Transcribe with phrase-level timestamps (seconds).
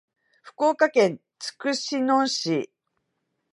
[0.41, 2.71] 福岡県筑紫野市